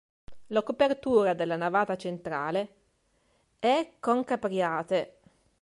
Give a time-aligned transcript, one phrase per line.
[0.47, 2.75] La copertura della navata centrale
[3.59, 5.19] è con capriate.